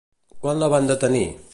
[0.45, 1.25] Quan la van detenir?